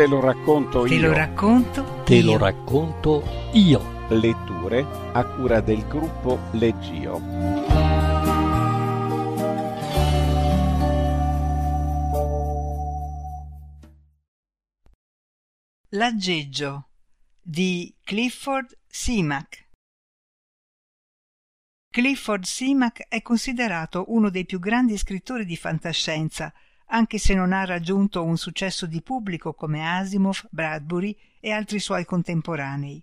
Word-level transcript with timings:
Te 0.00 0.06
lo 0.06 0.18
racconto 0.18 0.84
Te 0.84 0.94
io. 0.94 1.08
lo 1.08 1.12
racconto. 1.12 2.02
Te 2.04 2.22
lo 2.22 2.30
io. 2.30 2.38
racconto 2.38 3.22
io. 3.52 4.08
Letture 4.08 4.80
a 5.12 5.24
cura 5.26 5.60
del 5.60 5.86
gruppo 5.86 6.38
Leggio. 6.52 7.20
L'aggeggio 15.90 16.88
di 17.38 17.94
Clifford 18.02 18.78
Simac. 18.86 19.68
Clifford 21.90 22.44
Simac 22.44 23.04
è 23.06 23.20
considerato 23.20 24.06
uno 24.08 24.30
dei 24.30 24.46
più 24.46 24.60
grandi 24.60 24.96
scrittori 24.96 25.44
di 25.44 25.58
fantascienza, 25.58 26.50
anche 26.90 27.18
se 27.18 27.34
non 27.34 27.52
ha 27.52 27.64
raggiunto 27.64 28.22
un 28.22 28.36
successo 28.36 28.86
di 28.86 29.02
pubblico 29.02 29.54
come 29.54 29.86
Asimov, 29.86 30.46
Bradbury 30.50 31.16
e 31.40 31.50
altri 31.50 31.78
suoi 31.78 32.04
contemporanei. 32.04 33.02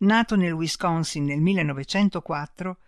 Nato 0.00 0.36
nel 0.36 0.52
Wisconsin 0.52 1.24
nel 1.24 1.40
1904, 1.40 2.78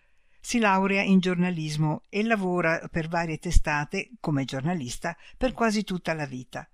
si 0.41 0.59
laurea 0.59 1.03
in 1.03 1.19
giornalismo 1.19 2.03
e 2.09 2.23
lavora 2.23 2.87
per 2.91 3.09
varie 3.09 3.39
testate 3.39 4.11
come 4.21 4.45
giornalista 4.45 5.17
per 5.37 5.53
quasi 5.53 5.83
tutta 5.83 6.13
la 6.13 6.27
vita 6.27 6.69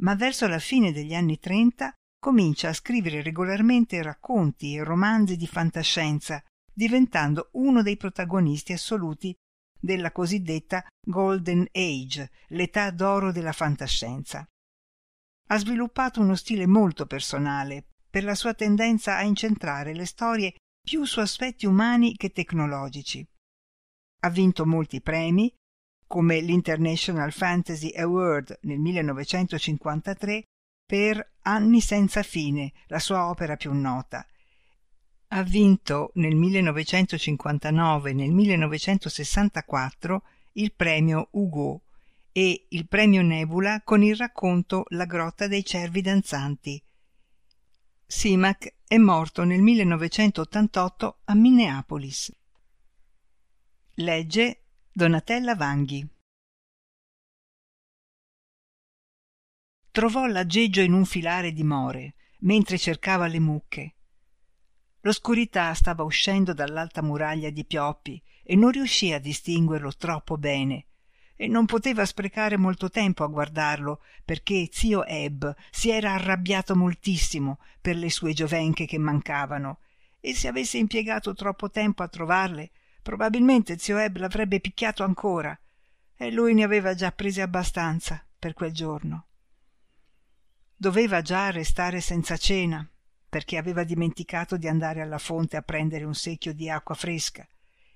ma 0.00 0.14
verso 0.14 0.46
la 0.46 0.58
fine 0.58 0.92
degli 0.92 1.14
anni 1.14 1.38
trenta 1.38 1.92
comincia 2.18 2.68
a 2.68 2.74
scrivere 2.74 3.22
regolarmente 3.22 4.02
racconti 4.02 4.74
e 4.74 4.84
romanzi 4.84 5.36
di 5.36 5.46
fantascienza, 5.46 6.42
diventando 6.72 7.50
uno 7.52 7.82
dei 7.82 7.96
protagonisti 7.96 8.72
assoluti 8.72 9.34
della 9.82 10.12
cosiddetta 10.12 10.86
Golden 11.04 11.66
Age, 11.72 12.30
l'età 12.48 12.90
d'oro 12.90 13.32
della 13.32 13.52
fantascienza. 13.52 14.46
Ha 15.48 15.58
sviluppato 15.58 16.20
uno 16.20 16.36
stile 16.36 16.66
molto 16.66 17.06
personale 17.06 17.86
per 18.08 18.22
la 18.22 18.36
sua 18.36 18.54
tendenza 18.54 19.16
a 19.16 19.22
incentrare 19.22 19.92
le 19.92 20.06
storie 20.06 20.54
più 20.80 21.04
su 21.04 21.18
aspetti 21.18 21.66
umani 21.66 22.16
che 22.16 22.30
tecnologici. 22.30 23.26
Ha 24.20 24.30
vinto 24.30 24.64
molti 24.64 25.00
premi, 25.00 25.52
come 26.06 26.40
l'International 26.40 27.32
Fantasy 27.32 27.90
Award 27.96 28.60
nel 28.62 28.78
1953 28.78 30.44
per 30.86 31.32
Anni 31.42 31.80
senza 31.80 32.22
fine, 32.22 32.72
la 32.86 33.00
sua 33.00 33.28
opera 33.28 33.56
più 33.56 33.72
nota. 33.72 34.24
Ha 35.34 35.42
vinto 35.44 36.10
nel 36.16 36.34
1959 36.34 38.10
e 38.10 38.12
nel 38.12 38.30
1964 38.32 40.22
il 40.52 40.74
premio 40.74 41.28
Hugo 41.30 41.84
e 42.32 42.66
il 42.68 42.86
premio 42.86 43.22
Nebula 43.22 43.80
con 43.82 44.02
il 44.02 44.14
racconto 44.14 44.84
La 44.88 45.06
grotta 45.06 45.46
dei 45.46 45.64
cervi 45.64 46.02
danzanti. 46.02 46.82
Simac 48.04 48.74
è 48.86 48.98
morto 48.98 49.44
nel 49.44 49.62
1988 49.62 51.20
a 51.24 51.34
Minneapolis. 51.34 52.30
Legge 53.94 54.64
Donatella 54.92 55.54
Vanghi 55.54 56.06
Trovò 59.90 60.26
l'aggeggio 60.26 60.82
in 60.82 60.92
un 60.92 61.06
filare 61.06 61.52
di 61.52 61.64
more, 61.64 62.16
mentre 62.40 62.76
cercava 62.76 63.26
le 63.28 63.40
mucche. 63.40 63.94
L'oscurità 65.04 65.74
stava 65.74 66.04
uscendo 66.04 66.52
dall'alta 66.52 67.02
muraglia 67.02 67.50
di 67.50 67.64
pioppi 67.64 68.22
e 68.44 68.54
non 68.54 68.70
riuscì 68.70 69.12
a 69.12 69.18
distinguerlo 69.18 69.92
troppo 69.96 70.38
bene, 70.38 70.86
e 71.34 71.48
non 71.48 71.66
poteva 71.66 72.04
sprecare 72.04 72.56
molto 72.56 72.88
tempo 72.88 73.24
a 73.24 73.28
guardarlo, 73.28 74.00
perché 74.24 74.68
zio 74.70 75.04
Eb 75.04 75.54
si 75.70 75.90
era 75.90 76.14
arrabbiato 76.14 76.76
moltissimo 76.76 77.58
per 77.80 77.96
le 77.96 78.10
sue 78.10 78.32
giovenche 78.32 78.86
che 78.86 78.98
mancavano, 78.98 79.80
e 80.20 80.34
se 80.34 80.46
avesse 80.46 80.78
impiegato 80.78 81.34
troppo 81.34 81.68
tempo 81.68 82.04
a 82.04 82.08
trovarle, 82.08 82.70
probabilmente 83.02 83.78
zio 83.78 83.98
Eb 83.98 84.18
l'avrebbe 84.18 84.60
picchiato 84.60 85.02
ancora, 85.02 85.58
e 86.16 86.30
lui 86.30 86.54
ne 86.54 86.62
aveva 86.62 86.94
già 86.94 87.10
prese 87.10 87.42
abbastanza 87.42 88.24
per 88.38 88.54
quel 88.54 88.70
giorno. 88.70 89.26
Doveva 90.76 91.22
già 91.22 91.50
restare 91.50 92.00
senza 92.00 92.36
cena, 92.36 92.88
perché 93.32 93.56
aveva 93.56 93.82
dimenticato 93.82 94.58
di 94.58 94.68
andare 94.68 95.00
alla 95.00 95.16
fonte 95.16 95.56
a 95.56 95.62
prendere 95.62 96.04
un 96.04 96.14
secchio 96.14 96.52
di 96.52 96.68
acqua 96.68 96.94
fresca, 96.94 97.48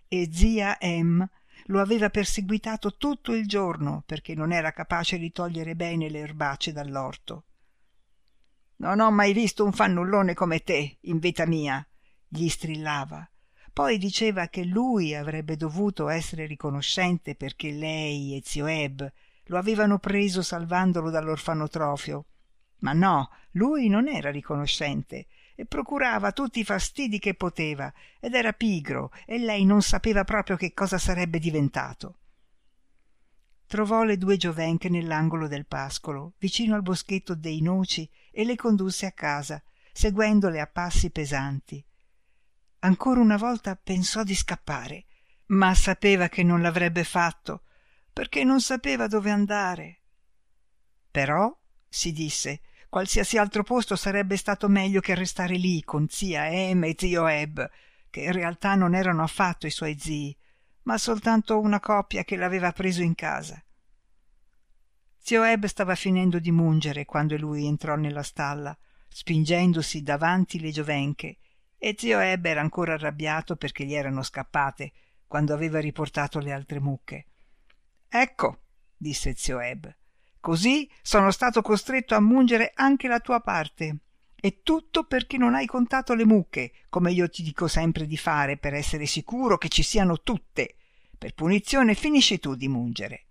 e 0.08 0.30
zia 0.32 0.78
Em 0.80 1.28
lo 1.66 1.80
aveva 1.82 2.08
perseguitato 2.08 2.97
tutto 2.97 3.34
il 3.34 3.46
giorno 3.46 4.02
perché 4.06 4.34
non 4.34 4.50
era 4.50 4.72
capace 4.72 5.19
di 5.19 5.30
togliere 5.32 5.76
bene 5.76 6.08
le 6.08 6.20
erbacce 6.20 6.72
dall'orto. 6.72 7.44
Non 8.76 8.98
ho 8.98 9.10
mai 9.10 9.34
visto 9.34 9.62
un 9.62 9.72
fannullone 9.72 10.32
come 10.32 10.60
te 10.60 10.96
in 11.02 11.19
vita 11.19 11.44
mia, 11.44 11.86
gli 12.26 12.48
strillava. 12.48 13.30
Poi 13.75 13.98
diceva 13.98 14.48
che 14.48 14.64
lui 14.64 15.14
avrebbe 15.14 15.58
dovuto 15.58 16.08
essere 16.08 16.46
riconoscente 16.46 17.34
perché 17.34 17.72
lei 17.72 18.34
e 18.34 18.42
zio 18.42 18.64
Eb 18.64 19.06
lo 19.48 19.58
avevano 19.58 19.98
preso 19.98 20.41
salvandolo 20.41 21.10
dall'orfanotrofio. 21.10 22.25
Ma 22.78 22.92
no, 22.92 23.31
lui 23.53 23.88
non 23.88 24.09
era 24.09 24.31
riconoscente 24.31 25.26
e 25.54 25.64
procurava 25.64 26.32
tutti 26.32 26.60
i 26.60 26.64
fastidi 26.64 27.19
che 27.19 27.34
poteva 27.34 27.92
ed 28.20 28.34
era 28.34 28.53
pigro 28.53 29.10
e 29.25 29.38
lei 29.38 29.64
non 29.64 29.82
sapeva 29.82 30.25
proprio 30.25 30.56
che 30.56 30.75
cosa 30.75 30.98
sarebbe 30.98 31.38
diventato. 31.38 32.19
Trovò 33.66 34.04
le 34.04 34.16
due 34.16 34.37
giovenche 34.37 34.88
nell'angolo 34.88 35.48
del 35.48 35.66
pascolo, 35.66 36.34
vicino 36.38 36.76
al 36.76 36.82
boschetto 36.82 37.34
dei 37.34 37.60
noci, 37.60 38.09
e 38.31 38.44
le 38.44 38.54
condusse 38.54 39.06
a 39.06 39.12
casa, 39.12 39.60
seguendole 39.93 40.60
a 40.60 40.69
passi 40.69 41.10
pesanti. 41.10 41.84
Ancora 42.81 43.20
una 43.20 43.37
volta 43.37 43.75
pensò 43.75 44.22
di 44.22 44.37
scappare, 44.37 45.06
ma 45.47 45.75
sapeva 45.75 46.28
che 46.28 46.44
non 46.44 46.60
l'avrebbe 46.60 47.03
fatto, 47.03 47.62
perché 48.12 48.44
non 48.44 48.60
sapeva 48.60 49.08
dove 49.08 49.31
andare. 49.31 50.03
Però, 51.10 51.58
si 51.88 52.12
disse, 52.12 52.60
qualsiasi 52.88 53.38
altro 53.38 53.62
posto 53.62 53.97
sarebbe 53.97 54.36
stato 54.36 54.69
meglio 54.69 55.00
che 55.00 55.14
restare 55.14 55.56
lì 55.56 55.82
con 55.82 56.08
zia 56.08 56.48
Em 56.48 56.84
e 56.84 56.94
zio 56.98 57.26
Eb, 57.26 57.69
che 58.10 58.20
in 58.20 58.32
realtà 58.32 58.74
non 58.74 58.94
erano 58.94 59.22
affatto 59.22 59.66
i 59.66 59.70
suoi 59.70 59.98
zii, 59.98 60.36
ma 60.82 60.98
soltanto 60.98 61.58
una 61.58 61.80
coppia 61.80 62.25
che 62.25 62.36
l'aveva 62.36 62.72
preso 62.72 63.02
in 63.02 63.14
casa. 63.14 63.62
Zio 65.19 65.42
Eb 65.42 65.66
stava 65.66 65.94
finendo 65.94 66.38
di 66.38 66.52
mungere 66.52 67.04
quando 67.04 67.36
lui 67.36 67.66
entrò 67.66 67.96
nella 67.96 68.22
stalla, 68.22 68.76
spingendosi 69.08 70.02
davanti 70.02 70.60
le 70.60 70.70
giovenche, 70.70 71.38
e 71.76 71.94
zio 71.98 72.20
Eb 72.20 72.44
era 72.46 72.60
ancora 72.60 72.94
arrabbiato 72.94 73.56
perché 73.56 73.84
gli 73.84 73.94
erano 73.94 74.22
scappate 74.22 74.92
quando 75.26 75.52
aveva 75.52 75.80
riportato 75.80 76.38
le 76.38 76.52
altre 76.52 76.80
mucche. 76.80 77.26
Ecco, 78.08 78.60
disse 78.96 79.34
zio 79.34 79.58
Eb, 79.60 79.92
così 80.46 80.88
sono 81.02 81.32
stato 81.32 81.60
costretto 81.60 82.14
a 82.14 82.20
mungere 82.20 82.70
anche 82.76 83.08
la 83.08 83.18
tua 83.18 83.40
parte. 83.40 83.96
E 84.36 84.60
tutto 84.62 85.02
perché 85.02 85.38
non 85.38 85.56
hai 85.56 85.66
contato 85.66 86.14
le 86.14 86.24
mucche, 86.24 86.70
come 86.88 87.10
io 87.10 87.28
ti 87.28 87.42
dico 87.42 87.66
sempre 87.66 88.06
di 88.06 88.16
fare 88.16 88.56
per 88.56 88.72
essere 88.72 89.06
sicuro 89.06 89.58
che 89.58 89.68
ci 89.68 89.82
siano 89.82 90.20
tutte. 90.20 90.76
Per 91.18 91.34
punizione 91.34 91.96
finisci 91.96 92.38
tu 92.38 92.54
di 92.54 92.68
mungere. 92.68 93.24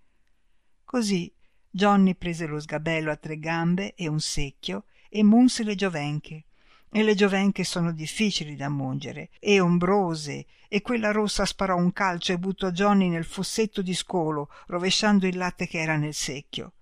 Così 0.84 1.34
Johnny 1.70 2.14
prese 2.16 2.44
lo 2.44 2.60
sgabello 2.60 3.10
a 3.10 3.16
tre 3.16 3.38
gambe 3.38 3.94
e 3.94 4.08
un 4.08 4.20
secchio 4.20 4.84
e 5.08 5.22
munse 5.22 5.64
le 5.64 5.74
giovenche. 5.74 6.44
E 6.92 7.02
le 7.02 7.14
giovenche 7.14 7.64
sono 7.64 7.92
difficili 7.92 8.56
da 8.56 8.68
mungere 8.68 9.30
e 9.40 9.58
ombrose, 9.58 10.44
e 10.68 10.82
quella 10.82 11.12
rossa 11.12 11.46
sparò 11.46 11.76
un 11.76 11.94
calcio 11.94 12.32
e 12.32 12.38
buttò 12.38 12.68
Johnny 12.68 13.08
nel 13.08 13.24
fossetto 13.24 13.80
di 13.80 13.94
scolo, 13.94 14.50
rovesciando 14.66 15.26
il 15.26 15.38
latte 15.38 15.66
che 15.66 15.80
era 15.80 15.96
nel 15.96 16.12
secchio. 16.12 16.72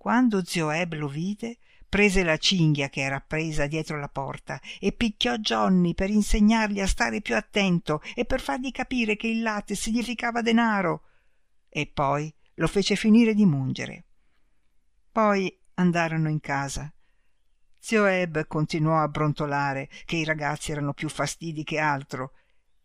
Quando 0.00 0.42
zio 0.42 0.70
Eb 0.70 0.94
lo 0.94 1.08
vide, 1.08 1.58
prese 1.86 2.22
la 2.22 2.38
cinghia 2.38 2.88
che 2.88 3.02
era 3.02 3.20
presa 3.20 3.66
dietro 3.66 3.98
la 3.98 4.08
porta 4.08 4.58
e 4.78 4.92
picchiò 4.92 5.36
Johnny 5.36 5.92
per 5.92 6.08
insegnargli 6.08 6.80
a 6.80 6.86
stare 6.86 7.20
più 7.20 7.36
attento 7.36 8.00
e 8.14 8.24
per 8.24 8.40
fargli 8.40 8.70
capire 8.70 9.14
che 9.14 9.26
il 9.26 9.42
latte 9.42 9.74
significava 9.74 10.40
denaro. 10.40 11.02
E 11.68 11.86
poi 11.86 12.32
lo 12.54 12.66
fece 12.66 12.96
finire 12.96 13.34
di 13.34 13.44
mungere. 13.44 14.04
Poi 15.12 15.54
andarono 15.74 16.30
in 16.30 16.40
casa. 16.40 16.90
Zio 17.78 18.06
Eb 18.06 18.46
continuò 18.46 19.02
a 19.02 19.08
brontolare 19.08 19.90
che 20.06 20.16
i 20.16 20.24
ragazzi 20.24 20.72
erano 20.72 20.94
più 20.94 21.10
fastidi 21.10 21.62
che 21.62 21.78
altro 21.78 22.32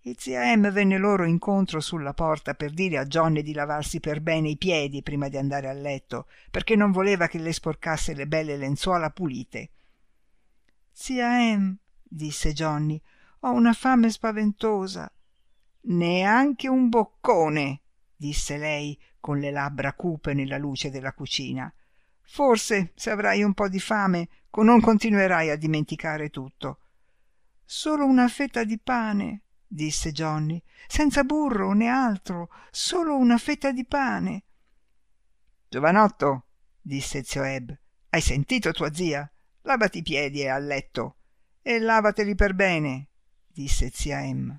e 0.07 0.15
zia 0.19 0.51
Em 0.51 0.69
venne 0.69 0.99
loro 0.99 1.25
incontro 1.25 1.79
sulla 1.79 2.13
porta 2.13 2.53
per 2.53 2.71
dire 2.71 2.99
a 2.99 3.05
Johnny 3.05 3.41
di 3.41 3.53
lavarsi 3.53 3.99
per 3.99 4.21
bene 4.21 4.49
i 4.49 4.55
piedi 4.55 5.01
prima 5.01 5.29
di 5.29 5.37
andare 5.37 5.67
a 5.67 5.73
letto, 5.73 6.27
perché 6.51 6.75
non 6.75 6.91
voleva 6.91 7.27
che 7.27 7.39
le 7.39 7.51
sporcasse 7.51 8.13
le 8.13 8.27
belle 8.27 8.55
lenzuola 8.55 9.09
pulite. 9.09 9.71
Zia 10.91 11.49
Em, 11.49 11.75
disse 12.03 12.53
Johnny, 12.53 13.01
ho 13.39 13.51
una 13.51 13.73
fame 13.73 14.11
spaventosa. 14.11 15.11
Neanche 15.87 16.67
un 16.67 16.87
boccone, 16.87 17.81
disse 18.15 18.57
lei 18.57 18.95
con 19.19 19.39
le 19.39 19.49
labbra 19.49 19.93
cupe 19.93 20.35
nella 20.35 20.59
luce 20.59 20.91
della 20.91 21.13
cucina. 21.13 21.73
forse 22.27 22.91
se 22.93 23.09
avrai 23.09 23.41
un 23.41 23.55
po 23.55 23.67
di 23.67 23.79
fame 23.79 24.29
non 24.55 24.79
continuerai 24.79 25.49
a 25.49 25.57
dimenticare 25.57 26.29
tutto 26.29 26.79
solo 27.65 28.05
una 28.05 28.27
fetta 28.29 28.63
di 28.63 28.79
pane 28.79 29.44
disse 29.67 30.11
Johnny. 30.11 30.61
Senza 30.87 31.23
burro 31.23 31.73
né 31.73 31.87
altro 31.87 32.49
solo 32.71 33.17
una 33.17 33.37
fetta 33.37 33.71
di 33.71 33.85
pane. 33.85 34.43
Giovanotto 35.67 36.45
disse 36.81 37.23
zio 37.23 37.43
eb 37.43 37.77
hai 38.15 38.21
sentito 38.21 38.71
tua 38.71 38.93
zia? 38.93 39.29
Lavati 39.63 39.97
i 39.97 40.01
piedi 40.01 40.39
e 40.39 40.47
a 40.47 40.57
letto. 40.57 41.17
E 41.61 41.79
lavateli 41.79 42.33
per 42.33 42.53
bene 42.53 43.09
disse 43.45 43.89
zia 43.93 44.23
emma. 44.23 44.57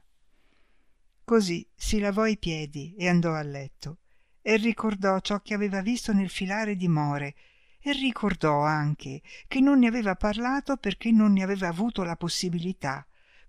Così 1.25 1.67
si 1.75 1.99
lavò 1.99 2.27
i 2.27 2.37
piedi 2.37 2.95
e 2.99 3.09
andò 3.09 3.33
a 3.33 3.41
letto 3.41 4.01
e 4.43 4.57
ricordò 4.57 5.21
ciò 5.21 5.41
che 5.41 5.55
aveva 5.55 5.81
visto 5.81 6.13
nel 6.13 6.29
filare 6.29 6.77
di 6.77 6.87
more 6.87 7.35
e 7.81 7.93
ricordò 7.93 8.61
anche 8.61 9.23
che 9.49 9.61
non 9.61 9.79
ne 9.79 9.87
aveva 9.87 10.17
parlato 10.17 10.77
perché 10.77 11.11
non 11.11 11.33
ne 11.33 11.43
aveva 11.43 11.69
avuto 11.69 12.03
la 12.03 12.17
possibilità 12.17 13.07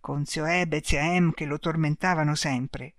con 0.07 0.23
zio 0.23 0.45
eb 0.45 0.71
e 0.71 0.81
zia 0.81 1.01
em 1.01 1.33
che 1.33 1.43
lo 1.43 1.59
tormentavano 1.59 2.33
sempre. 2.33 2.93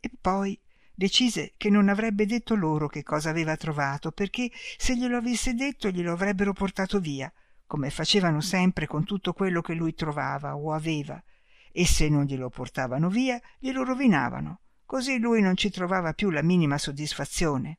E 0.00 0.10
poi 0.20 0.60
decise 0.92 1.52
che 1.56 1.70
non 1.70 1.88
avrebbe 1.88 2.26
detto 2.26 2.56
loro 2.56 2.88
che 2.88 3.04
cosa 3.04 3.30
aveva 3.30 3.56
trovato 3.56 4.10
perché 4.10 4.50
se 4.76 4.96
glielo 4.96 5.18
avesse 5.18 5.54
detto 5.54 5.90
glielo 5.90 6.10
avrebbero 6.10 6.52
portato 6.52 6.98
via 6.98 7.32
come 7.68 7.88
facevano 7.90 8.40
sempre 8.40 8.88
con 8.88 9.04
tutto 9.04 9.32
quello 9.32 9.60
che 9.60 9.74
lui 9.74 9.94
trovava 9.94 10.56
o 10.56 10.72
aveva. 10.72 11.22
E 11.70 11.86
se 11.86 12.08
non 12.08 12.24
glielo 12.24 12.50
portavano 12.50 13.08
via 13.08 13.40
glielo 13.60 13.84
rovinavano. 13.84 14.62
Così 14.84 15.20
lui 15.20 15.40
non 15.40 15.56
ci 15.56 15.70
trovava 15.70 16.14
più 16.14 16.30
la 16.30 16.42
minima 16.42 16.78
soddisfazione 16.78 17.78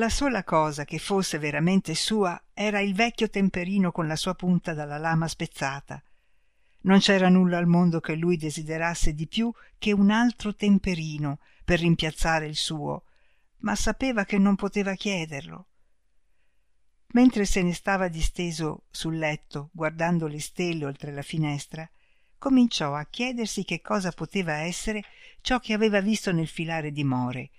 la 0.00 0.08
sola 0.08 0.44
cosa 0.44 0.86
che 0.86 0.96
fosse 0.96 1.38
veramente 1.38 1.94
sua 1.94 2.42
era 2.54 2.80
il 2.80 2.94
vecchio 2.94 3.28
temperino 3.28 3.92
con 3.92 4.06
la 4.06 4.16
sua 4.16 4.34
punta 4.34 4.72
dalla 4.72 4.96
lama 4.96 5.28
spezzata. 5.28 6.02
Non 6.84 7.00
c'era 7.00 7.28
nulla 7.28 7.58
al 7.58 7.66
mondo 7.66 8.00
che 8.00 8.14
lui 8.14 8.38
desiderasse 8.38 9.12
di 9.12 9.26
più 9.26 9.52
che 9.76 9.92
un 9.92 10.10
altro 10.10 10.54
temperino 10.54 11.38
per 11.62 11.80
rimpiazzare 11.80 12.46
il 12.46 12.56
suo 12.56 13.04
ma 13.58 13.74
sapeva 13.74 14.24
che 14.24 14.38
non 14.38 14.56
poteva 14.56 14.94
chiederlo. 14.94 15.66
Mentre 17.08 17.44
se 17.44 17.60
ne 17.60 17.74
stava 17.74 18.08
disteso 18.08 18.84
sul 18.90 19.18
letto 19.18 19.68
guardando 19.70 20.26
le 20.28 20.40
stelle 20.40 20.86
oltre 20.86 21.12
la 21.12 21.20
finestra 21.20 21.86
cominciò 22.38 22.94
a 22.94 23.04
chiedersi 23.04 23.64
che 23.64 23.82
cosa 23.82 24.12
poteva 24.12 24.54
essere 24.60 25.04
ciò 25.42 25.58
che 25.58 25.74
aveva 25.74 26.00
visto 26.00 26.32
nel 26.32 26.48
filare 26.48 26.90
di 26.90 27.04
more 27.04 27.50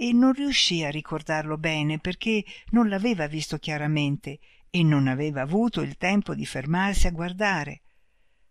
e 0.00 0.12
non 0.12 0.32
riuscì 0.32 0.84
a 0.84 0.90
ricordarlo 0.90 1.58
bene 1.58 1.98
perché 1.98 2.44
non 2.70 2.88
l'aveva 2.88 3.26
visto 3.26 3.58
chiaramente 3.58 4.38
e 4.70 4.84
non 4.84 5.08
aveva 5.08 5.42
avuto 5.42 5.80
il 5.80 5.96
tempo 5.96 6.36
di 6.36 6.46
fermarsi 6.46 7.08
a 7.08 7.10
guardare. 7.10 7.82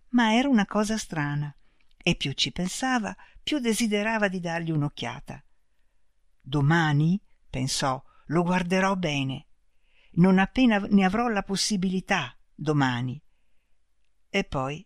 Ma 0.10 0.36
era 0.36 0.50
una 0.50 0.66
cosa 0.66 0.98
strana 0.98 1.56
e 2.04 2.16
più 2.16 2.34
ci 2.34 2.52
pensava 2.52 3.16
più 3.42 3.60
desiderava 3.60 4.28
di 4.28 4.42
dargli 4.42 4.72
un'occhiata. 4.72 5.42
Domani 6.42 7.18
pensò 7.50 8.04
lo 8.26 8.44
guarderò 8.44 8.98
bene. 8.98 9.48
Non 10.16 10.40
appena 10.40 10.80
ne 10.80 11.06
avrò 11.06 11.30
la 11.30 11.44
possibilità 11.44 12.38
domani. 12.54 13.22
E 14.28 14.44
poi 14.44 14.86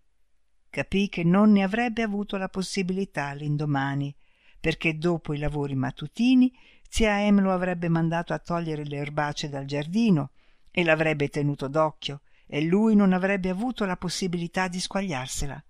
capì 0.70 1.10
che 1.10 1.24
non 1.24 1.52
ne 1.54 1.64
avrebbe 1.64 2.04
avuto 2.04 2.38
la 2.38 2.50
possibilità 2.50 3.34
l'indomani 3.34 4.16
perché 4.62 4.98
dopo 4.98 5.34
i 5.34 5.40
lavori 5.40 5.76
mattutini 5.76 6.54
zia 6.88 7.20
em 7.20 7.42
lo 7.42 7.52
avrebbe 7.52 7.90
mandato 7.90 8.32
a 8.34 8.40
togliere 8.40 8.86
le 8.86 8.98
erbacce 8.98 9.50
dal 9.50 9.66
giardino 9.66 10.32
e 10.70 10.84
l'avrebbe 10.84 11.30
tenuto 11.30 11.68
d'occhio 11.68 12.22
e 12.46 12.62
lui 12.62 12.96
non 12.96 13.12
avrebbe 13.12 13.50
avuto 13.50 13.86
la 13.86 13.98
possibilità 13.98 14.68
di 14.68 14.80
squagliarsela. 14.80 15.64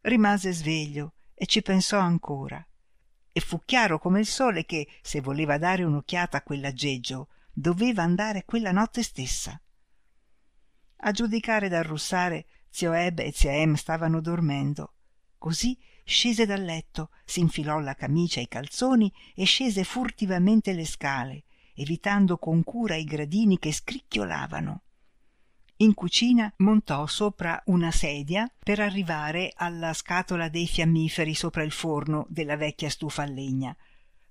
Rimase 0.00 0.52
sveglio 0.52 1.12
e 1.34 1.46
ci 1.46 1.62
pensò 1.62 1.98
ancora. 1.98 2.62
E 3.30 3.40
fu 3.40 3.60
chiaro 3.64 3.98
come 3.98 4.20
il 4.20 4.26
sole 4.26 4.64
che 4.64 4.88
se 5.02 5.20
voleva 5.20 5.58
dare 5.58 5.84
un'occhiata 5.84 6.38
a 6.38 6.42
quell'aggeggio 6.42 7.28
doveva 7.52 8.02
andare 8.02 8.44
quella 8.44 8.72
notte 8.72 9.02
stessa. 9.02 9.60
A 11.00 11.12
giudicare 11.12 11.68
dal 11.68 11.84
russare 11.84 12.46
zio 12.70 12.92
ebe 12.92 13.24
e 13.24 13.32
zia 13.32 13.52
em 13.52 13.74
stavano 13.74 14.20
dormendo. 14.20 14.94
Così 15.36 15.78
scese 16.08 16.46
dal 16.46 16.62
letto 16.62 17.10
s'infilò 17.26 17.78
la 17.80 17.94
camicia 17.94 18.40
e 18.40 18.44
i 18.44 18.48
calzoni 18.48 19.12
e 19.34 19.44
scese 19.44 19.84
furtivamente 19.84 20.72
le 20.72 20.86
scale 20.86 21.44
evitando 21.78 22.38
con 22.38 22.64
cura 22.64 22.96
i 22.96 23.04
gradini 23.04 23.58
che 23.58 23.72
scricchiolavano. 23.72 24.82
In 25.80 25.94
cucina 25.94 26.52
montò 26.56 27.06
sopra 27.06 27.62
una 27.66 27.92
sedia 27.92 28.50
per 28.58 28.80
arrivare 28.80 29.52
alla 29.54 29.92
scatola 29.92 30.48
dei 30.48 30.66
fiammiferi 30.66 31.34
sopra 31.34 31.62
il 31.62 31.70
forno 31.70 32.26
della 32.28 32.56
vecchia 32.56 32.90
stufa 32.90 33.22
a 33.22 33.26
legna. 33.26 33.76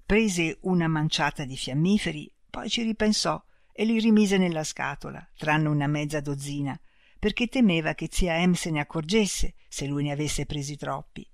Prese 0.05 0.57
una 0.61 0.87
manciata 0.87 1.45
di 1.45 1.55
fiammiferi 1.55 2.29
poi 2.49 2.69
ci 2.69 2.81
ripensò 2.81 3.41
e 3.71 3.85
li 3.85 3.99
rimise 3.99 4.37
nella 4.37 4.63
scatola 4.63 5.25
tranne 5.37 5.69
una 5.69 5.87
mezza 5.87 6.19
dozzina 6.19 6.77
perché 7.19 7.47
temeva 7.47 7.93
che 7.93 8.09
zia 8.11 8.37
em 8.37 8.53
se 8.53 8.71
ne 8.71 8.79
accorgesse 8.79 9.53
se 9.69 9.85
lui 9.85 10.03
ne 10.03 10.11
avesse 10.11 10.45
presi 10.45 10.75
troppi 10.75 11.25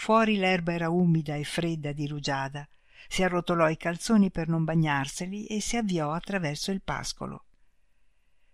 fuori 0.00 0.36
l'erba 0.36 0.72
era 0.72 0.88
umida 0.88 1.34
e 1.34 1.44
fredda 1.44 1.92
di 1.92 2.06
rugiada. 2.06 2.66
Si 3.06 3.22
arrotolò 3.22 3.68
i 3.68 3.76
calzoni 3.76 4.30
per 4.30 4.48
non 4.48 4.64
bagnarseli 4.64 5.44
e 5.44 5.60
si 5.60 5.76
avviò 5.76 6.12
attraverso 6.12 6.70
il 6.70 6.80
pascolo. 6.80 7.44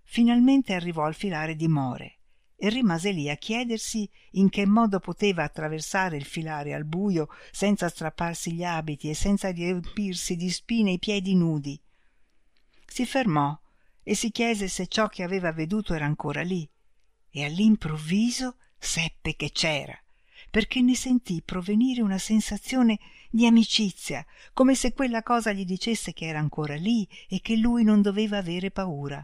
Finalmente 0.02 0.74
arrivò 0.74 1.04
al 1.04 1.14
filare 1.14 1.54
di 1.54 1.68
more 1.68 2.18
e 2.56 2.68
rimase 2.68 3.12
lì 3.12 3.30
a 3.30 3.36
chiedersi 3.36 4.10
in 4.32 4.48
che 4.48 4.66
modo 4.66 4.98
poteva 4.98 5.44
attraversare 5.44 6.16
il 6.16 6.24
filare 6.24 6.74
al 6.74 6.84
bujo 6.84 7.28
senza 7.52 7.88
strapparsi 7.88 8.52
gli 8.52 8.64
abiti 8.64 9.08
e 9.08 9.14
senza 9.14 9.48
riempirsi 9.52 10.34
di 10.34 10.50
spine 10.50 10.90
i 10.90 10.98
piedi 10.98 11.36
nudi. 11.36 11.80
Si 12.84 13.06
fermò 13.06 13.56
e 14.02 14.14
si 14.16 14.32
chiese 14.32 14.66
se 14.66 14.88
ciò 14.88 15.06
che 15.06 15.22
aveva 15.22 15.52
veduto 15.52 15.94
era 15.94 16.06
ancora 16.06 16.42
lì 16.42 16.68
e 17.30 17.44
all'improvviso 17.44 18.56
seppe 18.78 19.36
che 19.36 19.52
c'era 19.52 19.96
perché 20.56 20.80
ne 20.80 20.94
sentì 20.94 21.42
provenire 21.44 22.00
una 22.00 22.16
sensazione 22.16 22.98
di 23.28 23.44
amicizia 23.44 24.24
come 24.54 24.74
se 24.74 24.94
quella 24.94 25.22
cosa 25.22 25.52
gli 25.52 25.66
dicesse 25.66 26.14
che 26.14 26.24
era 26.24 26.38
ancora 26.38 26.76
lì 26.76 27.06
e 27.28 27.42
che 27.42 27.56
lui 27.56 27.84
non 27.84 28.00
doveva 28.00 28.38
avere 28.38 28.70
paura. 28.70 29.22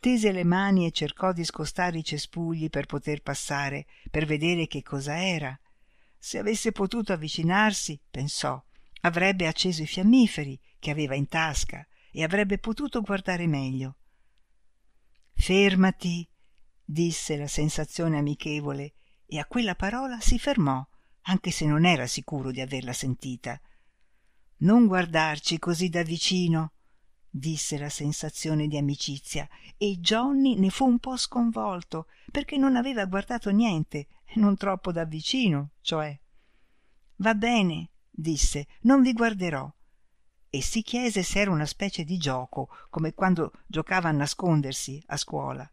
Tese 0.00 0.32
le 0.32 0.42
mani 0.42 0.84
e 0.84 0.90
cercò 0.90 1.32
di 1.32 1.44
scostare 1.44 1.98
i 1.98 2.02
cespugli 2.02 2.70
per 2.70 2.86
poter 2.86 3.22
passare 3.22 3.86
per 4.10 4.26
vedere 4.26 4.66
che 4.66 4.82
cosa 4.82 5.16
era. 5.16 5.56
Se 6.18 6.38
avesse 6.38 6.72
potuto 6.72 7.12
avvicinarsi 7.12 8.00
pensò 8.10 8.60
avrebbe 9.02 9.46
acceso 9.46 9.82
i 9.82 9.86
fiammiferi 9.86 10.58
che 10.80 10.90
aveva 10.90 11.14
in 11.14 11.28
tasca 11.28 11.86
e 12.10 12.24
avrebbe 12.24 12.58
potuto 12.58 13.00
guardare 13.00 13.46
meglio. 13.46 13.98
Fermati 15.34 16.28
disse 16.82 17.36
la 17.36 17.46
sensazione 17.46 18.18
amichevole 18.18 18.94
e 19.32 19.38
a 19.38 19.46
quella 19.46 19.76
parola 19.76 20.18
si 20.18 20.40
fermò 20.40 20.84
anche 21.22 21.52
se 21.52 21.64
non 21.64 21.84
era 21.84 22.08
sicuro 22.08 22.50
di 22.50 22.60
averla 22.60 22.92
sentita. 22.92 23.60
Non 24.58 24.86
guardarci 24.86 25.58
così 25.60 25.88
da 25.88 26.02
vicino 26.02 26.72
disse 27.30 27.78
la 27.78 27.88
sensazione 27.88 28.66
di 28.66 28.76
amicizia 28.76 29.48
e 29.76 29.98
johnny 29.98 30.58
ne 30.58 30.68
fu 30.70 30.84
un 30.84 30.98
po 30.98 31.16
sconvolto 31.16 32.06
perché 32.32 32.56
non 32.56 32.74
aveva 32.74 33.04
guardato 33.04 33.50
niente 33.50 34.08
non 34.34 34.56
troppo 34.56 34.90
da 34.90 35.04
vicino 35.04 35.70
cioè. 35.80 36.18
Va 37.16 37.34
bene 37.34 37.90
disse 38.10 38.66
non 38.80 39.00
vi 39.00 39.12
guarderò 39.12 39.72
e 40.50 40.60
si 40.60 40.82
chiese 40.82 41.22
se 41.22 41.38
era 41.38 41.52
una 41.52 41.66
specie 41.66 42.02
di 42.02 42.18
gioco 42.18 42.68
come 42.90 43.14
quando 43.14 43.52
giocava 43.68 44.08
a 44.08 44.12
nascondersi 44.12 45.00
a 45.06 45.16
scuola. 45.16 45.70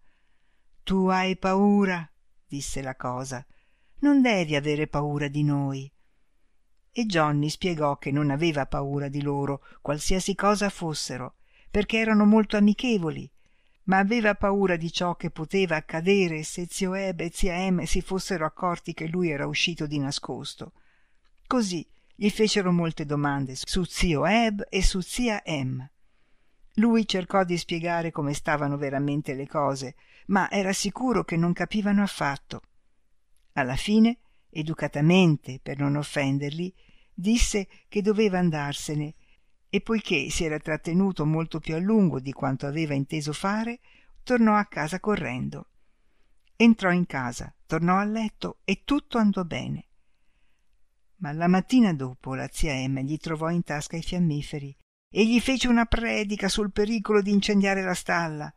Tu 0.83 1.07
hai 1.07 1.35
paura 1.37 2.07
disse 2.47 2.81
la 2.81 2.95
cosa. 2.95 3.45
Non 3.99 4.21
devi 4.21 4.55
avere 4.55 4.87
paura 4.87 5.27
di 5.27 5.43
noi. 5.43 5.91
E 6.91 7.05
johnny 7.05 7.49
spiegò 7.49 7.97
che 7.97 8.11
non 8.11 8.31
aveva 8.31 8.65
paura 8.65 9.07
di 9.07 9.21
loro 9.21 9.63
qualsiasi 9.81 10.33
cosa 10.33 10.69
fossero 10.69 11.35
perché 11.69 11.97
erano 11.97 12.25
molto 12.25 12.57
amichevoli. 12.57 13.29
Ma 13.83 13.99
aveva 13.99 14.35
paura 14.35 14.75
di 14.75 14.91
ciò 14.91 15.15
che 15.15 15.29
poteva 15.29 15.75
accadere 15.75 16.43
se 16.43 16.67
zio 16.69 16.93
eb 16.93 17.19
e 17.21 17.31
zia 17.33 17.53
em 17.55 17.83
si 17.83 18.01
fossero 18.01 18.45
accorti 18.45 18.93
che 18.93 19.07
lui 19.07 19.29
era 19.29 19.47
uscito 19.47 19.85
di 19.85 19.99
nascosto. 19.99 20.73
Così 21.45 21.87
gli 22.15 22.29
fecero 22.29 22.71
molte 22.71 23.05
domande 23.05 23.55
su 23.55 23.83
zio 23.83 24.25
eb 24.25 24.65
e 24.69 24.83
su 24.83 24.99
zia 24.99 25.43
em 25.43 25.87
lui 26.77 27.07
cercò 27.07 27.43
di 27.43 27.57
spiegare 27.57 28.11
come 28.11 28.33
stavano 28.33 28.77
veramente 28.77 29.33
le 29.33 29.47
cose 29.47 29.95
ma 30.27 30.49
era 30.49 30.73
sicuro 30.73 31.23
che 31.23 31.37
non 31.37 31.53
capivano 31.53 32.01
affatto 32.01 32.61
alla 33.53 33.75
fine 33.75 34.19
educatamente 34.49 35.59
per 35.61 35.79
non 35.79 35.95
offenderli 35.95 36.73
disse 37.13 37.67
che 37.87 38.01
doveva 38.01 38.37
andarsene 38.37 39.15
e 39.69 39.81
poiché 39.81 40.29
si 40.29 40.45
era 40.45 40.59
trattenuto 40.59 41.25
molto 41.25 41.59
più 41.59 41.75
a 41.75 41.79
lungo 41.79 42.19
di 42.19 42.31
quanto 42.31 42.67
aveva 42.67 42.93
inteso 42.93 43.33
fare, 43.33 43.79
tornò 44.23 44.55
a 44.55 44.65
casa 44.65 44.99
correndo. 44.99 45.69
Entrò 46.55 46.91
in 46.91 47.05
casa, 47.05 47.53
tornò 47.65 47.97
a 47.97 48.03
letto 48.05 48.59
e 48.63 48.83
tutto 48.85 49.17
andò 49.17 49.43
bene. 49.43 49.85
Ma 51.17 51.31
la 51.33 51.47
mattina 51.47 51.93
dopo 51.93 52.35
la 52.35 52.47
zia 52.51 52.73
Emma 52.73 53.01
gli 53.01 53.17
trovò 53.17 53.49
in 53.49 53.63
tasca 53.63 53.97
i 53.97 54.01
fiammiferi 54.01 54.75
e 55.09 55.25
gli 55.25 55.39
fece 55.39 55.67
una 55.67 55.85
predica 55.85 56.49
sul 56.49 56.71
pericolo 56.71 57.21
di 57.21 57.31
incendiare 57.31 57.81
la 57.81 57.93
stalla. 57.93 58.53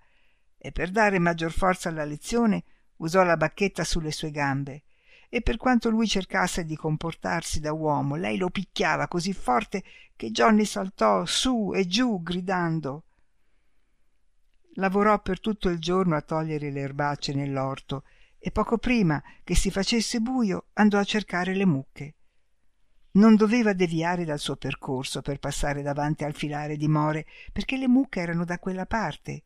E 0.58 0.72
per 0.72 0.90
dare 0.90 1.18
maggior 1.18 1.52
forza 1.52 1.88
alla 1.88 2.04
lezione 2.04 2.64
usò 2.96 3.22
la 3.22 3.36
bacchetta 3.36 3.84
sulle 3.84 4.10
sue 4.10 4.30
gambe. 4.30 4.84
E 5.28 5.42
per 5.42 5.56
quanto 5.56 5.90
lui 5.90 6.08
cercasse 6.08 6.64
di 6.64 6.76
comportarsi 6.76 7.60
da 7.60 7.72
uomo 7.72 8.16
lei 8.16 8.36
lo 8.36 8.50
picchiava 8.50 9.06
così 9.06 9.32
forte 9.32 9.84
che 10.16 10.30
Johnny 10.30 10.64
saltò 10.64 11.24
su 11.24 11.72
e 11.72 11.86
giù 11.86 12.20
gridando. 12.20 13.04
Lavorò 14.74 15.20
per 15.20 15.40
tutto 15.40 15.68
il 15.68 15.78
giorno 15.78 16.16
a 16.16 16.20
togliere 16.20 16.70
le 16.70 16.80
erbacce 16.80 17.32
nell'orto 17.32 18.04
e 18.38 18.50
poco 18.50 18.78
prima 18.78 19.22
che 19.44 19.54
si 19.54 19.70
facesse 19.70 20.20
buio 20.20 20.68
andò 20.74 20.98
a 20.98 21.04
cercare 21.04 21.54
le 21.54 21.66
mucche 21.66 22.14
non 23.12 23.34
doveva 23.34 23.72
deviare 23.72 24.24
dal 24.24 24.38
suo 24.38 24.56
percorso 24.56 25.22
per 25.22 25.38
passare 25.38 25.82
davanti 25.82 26.24
al 26.24 26.34
filare 26.34 26.76
di 26.76 26.88
more 26.88 27.26
perché 27.52 27.76
le 27.76 27.88
mucche 27.88 28.20
erano 28.20 28.44
da 28.44 28.58
quella 28.58 28.86
parte. 28.86 29.44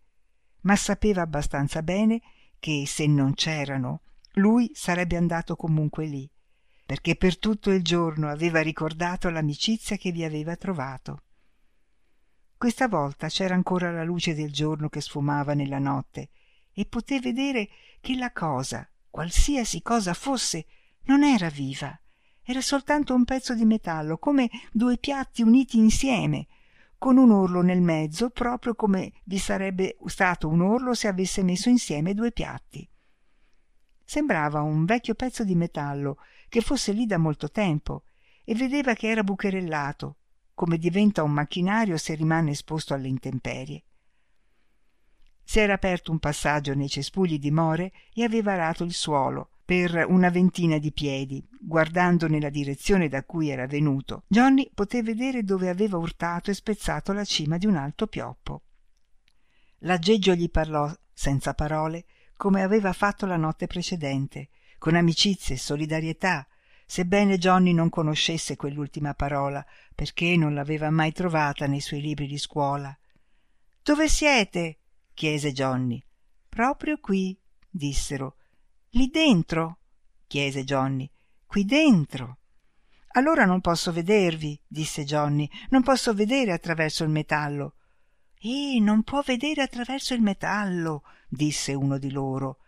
Ma 0.62 0.76
sapeva 0.76 1.22
abbastanza 1.22 1.82
bene 1.82 2.20
che 2.58 2.84
se 2.86 3.06
non 3.06 3.34
c'erano 3.34 4.02
lui 4.38 4.70
sarebbe 4.74 5.16
andato 5.16 5.54
comunque 5.54 6.06
lì 6.06 6.28
perché 6.86 7.16
per 7.16 7.38
tutto 7.38 7.70
il 7.70 7.82
giorno 7.82 8.28
aveva 8.28 8.60
ricordato 8.60 9.30
l'amicizia 9.30 9.96
che 9.96 10.12
vi 10.12 10.22
aveva 10.22 10.54
trovato. 10.56 11.22
Questa 12.56 12.88
volta 12.88 13.28
c'era 13.28 13.54
ancora 13.54 13.90
la 13.90 14.04
luce 14.04 14.34
del 14.34 14.52
giorno 14.52 14.88
che 14.88 15.00
sfumava 15.00 15.54
nella 15.54 15.78
notte 15.78 16.30
e 16.72 16.84
poté 16.84 17.20
vedere 17.20 17.68
che 18.00 18.16
la 18.16 18.32
cosa 18.32 18.88
qualsiasi 19.08 19.80
cosa 19.80 20.12
fosse 20.12 20.66
non 21.04 21.22
era 21.22 21.48
viva 21.48 21.98
era 22.44 22.60
soltanto 22.60 23.14
un 23.14 23.24
pezzo 23.24 23.54
di 23.54 23.64
metallo 23.64 24.18
come 24.18 24.50
due 24.70 24.98
piatti 24.98 25.42
uniti 25.42 25.78
insieme 25.78 26.46
con 26.98 27.16
un 27.16 27.30
orlo 27.30 27.62
nel 27.62 27.80
mezzo 27.80 28.30
proprio 28.30 28.74
come 28.74 29.12
vi 29.24 29.38
sarebbe 29.38 29.96
stato 30.06 30.48
un 30.48 30.60
orlo 30.60 30.94
se 30.94 31.08
avesse 31.08 31.42
messo 31.42 31.68
insieme 31.68 32.14
due 32.14 32.32
piatti. 32.32 32.88
Sembrava 34.04 34.60
un 34.60 34.84
vecchio 34.84 35.14
pezzo 35.14 35.44
di 35.44 35.54
metallo 35.54 36.18
che 36.48 36.60
fosse 36.60 36.92
lì 36.92 37.06
da 37.06 37.18
molto 37.18 37.50
tempo 37.50 38.04
e 38.44 38.54
vedeva 38.54 38.94
che 38.94 39.08
era 39.08 39.24
bucherellato 39.24 40.16
come 40.54 40.78
diventa 40.78 41.22
un 41.22 41.32
macchinario 41.32 41.96
se 41.96 42.14
rimane 42.14 42.52
esposto 42.52 42.94
alle 42.94 43.08
intemperie. 43.08 43.84
Si 45.42 45.58
era 45.58 45.74
aperto 45.74 46.10
un 46.10 46.18
passaggio 46.18 46.74
nei 46.74 46.88
cespugli 46.88 47.38
di 47.38 47.50
more 47.50 47.92
e 48.14 48.22
aveva 48.22 48.52
arato 48.52 48.84
il 48.84 48.92
suolo 48.92 49.50
per 49.64 50.04
una 50.08 50.28
ventina 50.28 50.78
di 50.78 50.92
piedi. 50.92 51.42
Guardando 51.58 52.28
nella 52.28 52.50
direzione 52.50 53.08
da 53.08 53.24
cui 53.24 53.48
era 53.48 53.66
venuto 53.66 54.24
johnny 54.28 54.70
poté 54.74 55.02
vedere 55.02 55.42
dove 55.42 55.70
aveva 55.70 55.96
urtato 55.96 56.50
e 56.50 56.54
spezzato 56.54 57.12
la 57.12 57.24
cima 57.24 57.56
di 57.56 57.66
un 57.66 57.76
alto 57.76 58.06
pioppo. 58.06 58.62
L'aggeggio 59.78 60.34
gli 60.34 60.50
parlò 60.50 60.92
senza 61.12 61.54
parole 61.54 62.04
come 62.36 62.62
aveva 62.62 62.92
fatto 62.92 63.26
la 63.26 63.36
notte 63.36 63.66
precedente 63.66 64.50
con 64.78 64.96
amicizia 64.96 65.54
e 65.54 65.58
solidarietà. 65.58 66.46
Sebbene 66.86 67.38
Johnny 67.38 67.72
non 67.72 67.88
conoscesse 67.88 68.56
quell'ultima 68.56 69.14
parola 69.14 69.64
perché 69.94 70.36
non 70.36 70.52
l'aveva 70.52 70.90
mai 70.90 71.12
trovata 71.12 71.66
nei 71.66 71.80
suoi 71.80 72.02
libri 72.02 72.26
di 72.26 72.36
scuola. 72.36 72.94
Dove 73.82 74.08
siete? 74.08 74.80
chiese 75.14 75.52
Johnny. 75.52 76.02
Proprio 76.50 76.98
qui 76.98 77.38
dissero 77.70 78.36
lì 78.94 79.08
dentro 79.08 79.78
chiese 80.26 80.64
Johnny 80.64 81.10
qui 81.46 81.64
dentro. 81.64 82.38
Allora 83.16 83.44
non 83.44 83.60
posso 83.60 83.92
vedervi 83.92 84.60
disse 84.66 85.04
Johnny 85.04 85.48
non 85.70 85.82
posso 85.82 86.14
vedere 86.14 86.52
attraverso 86.52 87.04
il 87.04 87.10
metallo. 87.10 87.76
Eh 88.38 88.78
non 88.80 89.02
può 89.02 89.22
vedere 89.22 89.62
attraverso 89.62 90.14
il 90.14 90.20
metallo 90.20 91.02
disse 91.28 91.74
uno 91.74 91.98
di 91.98 92.10
loro. 92.10 92.58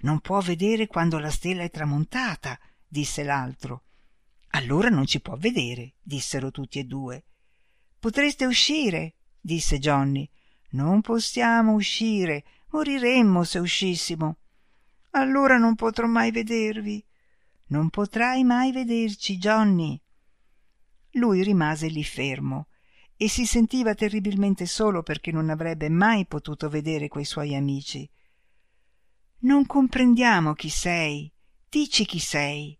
Non 0.00 0.20
può 0.20 0.40
vedere 0.40 0.86
quando 0.86 1.18
la 1.18 1.30
stella 1.30 1.62
è 1.62 1.70
tramontata 1.70 2.58
disse 2.86 3.22
l'altro. 3.22 3.84
Allora 4.50 4.88
non 4.88 5.06
ci 5.06 5.20
può 5.20 5.36
vedere 5.36 5.94
dissero 6.02 6.50
tutti 6.50 6.78
e 6.78 6.84
due. 6.84 7.24
Potreste 7.98 8.46
uscire 8.46 9.16
disse 9.40 9.78
Johnny. 9.78 10.28
Non 10.70 11.00
possiamo 11.00 11.72
uscire 11.72 12.44
moriremmo 12.68 13.44
se 13.44 13.58
uscissimo 13.58 14.38
allora 15.16 15.56
non 15.56 15.74
potrò 15.74 16.06
mai 16.06 16.30
vedervi. 16.30 17.04
Non 17.68 17.90
potrai 17.90 18.44
mai 18.44 18.70
vederci 18.70 19.38
Johnny. 19.38 20.00
Lui 21.12 21.42
rimase 21.42 21.88
lì 21.88 22.04
fermo 22.04 22.68
e 23.16 23.28
si 23.28 23.46
sentiva 23.46 23.94
terribilmente 23.94 24.66
solo 24.66 25.02
perché 25.02 25.32
non 25.32 25.48
avrebbe 25.48 25.88
mai 25.88 26.26
potuto 26.26 26.68
vedere 26.68 27.08
quei 27.08 27.24
suoi 27.24 27.54
amici. 27.54 28.08
Non 29.40 29.66
comprendiamo 29.66 30.52
chi 30.52 30.68
sei. 30.68 31.32
Dici 31.68 32.04
chi 32.04 32.18
sei. 32.18 32.78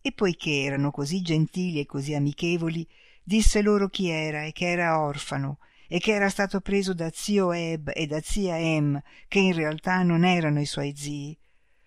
E 0.00 0.12
poiché 0.12 0.62
erano 0.62 0.90
così 0.90 1.20
gentili 1.20 1.80
e 1.80 1.86
così 1.86 2.14
amichevoli 2.14 2.86
disse 3.22 3.60
loro 3.62 3.88
chi 3.88 4.08
era 4.08 4.44
e 4.44 4.52
che 4.52 4.70
era 4.70 5.00
orfano 5.00 5.58
e 5.88 5.98
che 5.98 6.12
era 6.12 6.28
stato 6.28 6.60
preso 6.60 6.94
da 6.94 7.10
zio 7.12 7.52
eb 7.52 7.90
e 7.94 8.06
da 8.06 8.20
zia 8.20 8.58
em 8.58 9.00
che 9.28 9.38
in 9.38 9.52
realtà 9.52 10.02
non 10.02 10.24
erano 10.24 10.60
i 10.60 10.66
suoi 10.66 10.94
zii. 10.96 11.38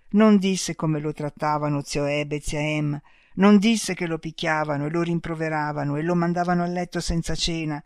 Non 0.10 0.38
disse 0.38 0.76
come 0.76 1.00
lo 1.00 1.14
trattavano 1.14 1.82
zio 1.84 2.06
eb 2.06 2.32
e 2.32 2.42
zia 2.42 2.60
em 2.60 3.00
non 3.36 3.58
disse 3.58 3.94
che 3.94 4.08
lo 4.08 4.18
picchiavano 4.18 4.86
e 4.86 4.90
lo 4.90 5.02
rimproveravano 5.02 5.96
e 5.96 6.02
lo 6.02 6.16
mandavano 6.16 6.64
a 6.64 6.68
letto 6.68 7.00
senza 7.00 7.36
cena 7.36 7.84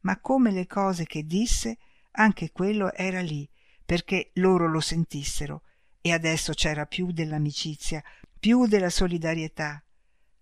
ma 0.00 0.18
come 0.20 0.50
le 0.50 0.66
cose 0.66 1.04
che 1.04 1.24
disse 1.24 1.78
anche 2.12 2.52
quello 2.52 2.92
era 2.92 3.20
lì 3.20 3.48
perché 3.84 4.30
loro 4.34 4.68
lo 4.68 4.80
sentissero 4.80 5.62
e 6.00 6.12
adesso 6.12 6.52
c'era 6.52 6.86
più 6.86 7.12
dell'amicizia 7.12 8.02
più 8.38 8.66
della 8.66 8.90
solidarietà. 8.90 9.82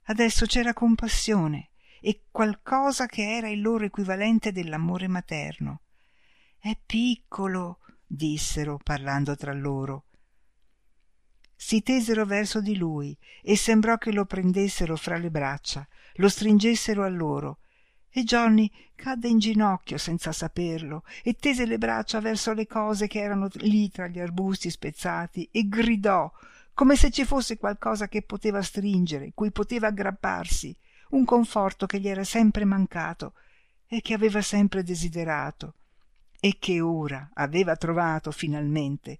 Adesso 0.07 0.47
c'era 0.47 0.73
compassione 0.73 1.71
e 2.03 2.25
qualcosa 2.31 3.07
che 3.07 3.37
era 3.37 3.49
il 3.49 3.63
loro 3.63 3.85
equivalente 3.85 4.53
dell'amore 4.53 5.09
materno. 5.09 5.83
È 6.59 6.77
piccolo 6.85 7.79
dissero 8.05 8.79
parlando 8.83 9.37
tra 9.37 9.55
loro. 9.55 10.07
Si 11.55 11.81
tesero 11.83 12.27
verso 12.27 12.61
di 12.61 12.77
lui 12.77 13.17
e 13.41 13.57
sembrò 13.57 13.97
che 13.97 14.13
lo 14.13 14.27
prendessero 14.27 14.97
fra 14.97 15.17
le 15.17 15.31
braccia 15.31 15.87
lo 16.17 16.29
stringessero 16.29 17.05
a 17.05 17.09
loro. 17.09 17.59
E 18.11 18.25
Johnny 18.25 18.71
cadde 18.95 19.29
in 19.29 19.39
ginocchio 19.39 19.97
senza 19.97 20.33
saperlo 20.33 21.05
e 21.23 21.35
tese 21.35 21.65
le 21.65 21.79
braccia 21.79 22.21
verso 22.21 22.53
le 22.53 22.67
cose 22.67 23.07
che 23.07 23.21
erano 23.21 23.49
lì 23.55 23.89
tra 23.89 24.07
gli 24.07 24.21
arbusti 24.21 24.69
spezzati 24.69 25.49
e 25.51 25.67
gridò 25.67 26.31
come 26.75 26.97
se 26.97 27.11
ci 27.11 27.25
fosse 27.25 27.57
qualcosa 27.57 28.09
che 28.09 28.23
poteva 28.23 28.61
stringere 28.61 29.33
cui 29.35 29.51
poteva 29.51 29.89
aggrapparsi 29.89 30.77
un 31.13 31.25
conforto 31.25 31.87
che 31.87 31.99
gli 31.99 32.09
era 32.09 32.25
sempre 32.25 32.65
mancato 32.65 33.35
e 33.87 34.01
che 34.01 34.15
aveva 34.15 34.43
sempre 34.43 34.83
desiderato 34.83 35.75
e 36.41 36.57
che 36.59 36.81
ora 36.81 37.31
aveva 37.35 37.77
trovato 37.77 38.31
finalmente. 38.31 39.19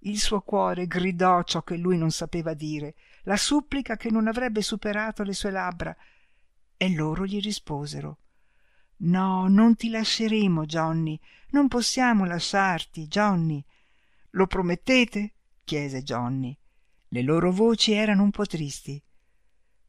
Il 0.00 0.18
suo 0.18 0.40
cuore 0.40 0.86
gridò 0.86 1.42
ciò 1.42 1.62
che 1.62 1.76
lui 1.76 1.98
non 1.98 2.10
sapeva 2.10 2.54
dire 2.54 2.94
la 3.24 3.36
supplica 3.36 3.96
che 3.96 4.10
non 4.10 4.28
avrebbe 4.28 4.62
superato 4.62 5.22
le 5.22 5.32
sue 5.32 5.50
labbra 5.50 5.94
e 6.76 6.94
loro 6.94 7.26
gli 7.26 7.40
risposero 7.40 8.18
no 9.00 9.48
non 9.48 9.74
ti 9.74 9.90
lasceremo 9.90 10.64
johnny 10.64 11.18
non 11.50 11.68
possiamo 11.68 12.24
lasciarti 12.24 13.06
johnny. 13.06 13.64
Lo 14.32 14.46
promettete? 14.46 15.32
chiese 15.64 16.02
johnny. 16.02 16.56
Le 17.08 17.22
loro 17.22 17.52
voci 17.52 17.92
erano 17.92 18.22
un 18.22 18.30
po 18.30 18.44
tristi 18.44 19.02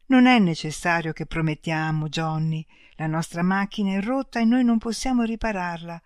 non 0.09 0.25
è 0.25 0.39
necessario 0.39 1.13
che 1.13 1.25
promettiamo 1.25 2.09
johnny. 2.09 2.65
La 2.95 3.07
nostra 3.07 3.43
macchina 3.43 3.93
è 3.93 4.01
rotta 4.01 4.39
e 4.39 4.45
noi 4.45 4.63
non 4.63 4.77
possiamo 4.77 5.23
ripararla. 5.23 6.01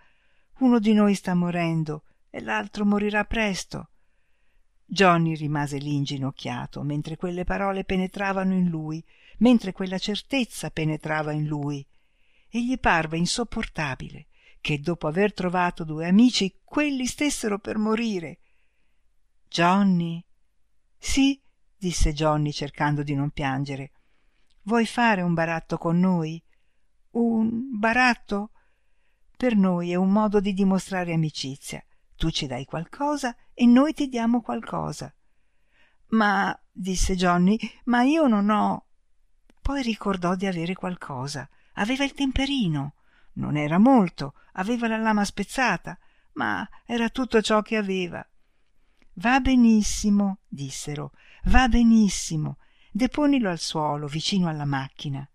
Uno 0.59 0.79
di 0.79 0.93
noi 0.93 1.15
sta 1.15 1.33
morendo 1.33 2.03
e 2.29 2.41
l'altro 2.41 2.85
morirà 2.85 3.23
presto. 3.23 3.89
Johnny 4.85 5.35
rimase 5.35 5.77
lì 5.77 5.95
inginocchiato 5.95 6.83
mentre 6.83 7.15
quelle 7.15 7.45
parole 7.45 7.83
penetravano 7.85 8.53
in 8.53 8.67
lui 8.67 9.03
mentre 9.37 9.71
quella 9.71 9.97
certezza 9.97 10.69
penetrava 10.69 11.31
in 11.31 11.45
lui. 11.45 11.85
E 12.49 12.63
gli 12.63 12.77
parve 12.77 13.17
insopportabile 13.17 14.27
che 14.59 14.79
dopo 14.79 15.07
aver 15.07 15.33
trovato 15.33 15.83
due 15.83 16.07
amici 16.07 16.59
quelli 16.63 17.05
stessero 17.05 17.57
per 17.57 17.77
morire. 17.77 18.39
Johnny? 19.47 20.23
Sì 20.97 21.41
disse 21.83 22.13
johnny 22.13 22.53
cercando 22.53 23.03
di 23.03 23.13
non 23.13 23.31
piangere 23.31 23.91
vuoi 24.63 24.85
fare 24.85 25.21
un 25.21 25.33
baratto 25.33 25.77
con 25.77 25.99
noi? 25.99 26.41
Un 27.11 27.77
baratto? 27.77 28.51
Per 29.35 29.55
noi 29.55 29.91
è 29.91 29.95
un 29.95 30.11
modo 30.11 30.39
di 30.39 30.53
dimostrare 30.53 31.13
amicizia. 31.13 31.83
Tu 32.15 32.29
ci 32.29 32.47
dai 32.47 32.65
qualcosa 32.65 33.35
e 33.53 33.65
noi 33.65 33.93
ti 33.93 34.07
diamo 34.07 34.41
qualcosa. 34.41 35.13
Ma 36.09 36.57
disse 36.71 37.15
johnny 37.15 37.57
ma 37.85 38.03
io 38.03 38.27
non 38.27 38.49
ho. 38.49 38.87
Poi 39.61 39.81
ricordò 39.81 40.35
di 40.35 40.45
avere 40.45 40.73
qualcosa. 40.75 41.47
Aveva 41.73 42.03
il 42.03 42.13
temperino. 42.13 42.95
Non 43.33 43.57
era 43.57 43.77
molto. 43.77 44.35
Aveva 44.53 44.87
la 44.87 44.97
lama 44.97 45.25
spezzata. 45.25 45.97
Ma 46.33 46.67
era 46.85 47.09
tutto 47.09 47.41
ciò 47.41 47.61
che 47.61 47.77
aveva. 47.77 48.25
Va 49.15 49.39
benissimo 49.39 50.39
dissero. 50.47 51.11
Va 51.45 51.67
benissimo 51.67 52.57
deponilo 52.93 53.49
al 53.49 53.57
suolo 53.57 54.05
vicino 54.07 54.47
alla 54.47 54.65
macchina. 54.65 55.27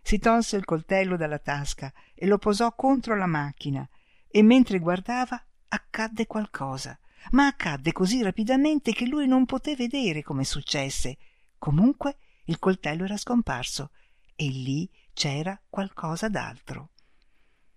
Si 0.00 0.18
tolse 0.18 0.56
il 0.56 0.64
coltello 0.64 1.16
dalla 1.16 1.40
tasca 1.40 1.92
e 2.14 2.26
lo 2.26 2.38
posò 2.38 2.72
contro 2.74 3.16
la 3.16 3.26
macchina 3.26 3.86
e 4.28 4.42
mentre 4.42 4.78
guardava 4.78 5.44
accadde 5.68 6.26
qualcosa 6.26 6.96
ma 7.32 7.46
accadde 7.46 7.90
così 7.90 8.22
rapidamente 8.22 8.92
che 8.92 9.04
lui 9.04 9.26
non 9.26 9.46
poté 9.46 9.74
vedere 9.74 10.22
come 10.22 10.44
successe. 10.44 11.18
Comunque 11.58 12.18
il 12.44 12.60
coltello 12.60 13.02
era 13.02 13.16
scomparso 13.16 13.90
e 14.36 14.46
lì 14.46 14.88
c'era 15.12 15.60
qualcosa 15.68 16.28
d'altro. 16.28 16.90